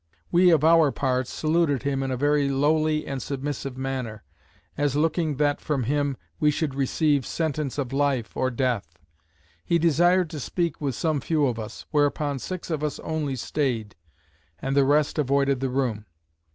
[0.31, 4.23] We of our parts saluted him in a very lowly and submissive manner;
[4.75, 8.97] as looking that from him, we should receive sentence of life, or death:
[9.63, 13.95] he desired to speak with some few of us: whereupon six of us only staid,
[14.59, 16.07] and the rest avoided the room.